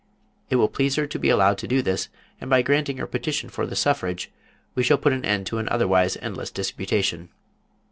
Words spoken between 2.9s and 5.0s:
her petition for the suffrage we shall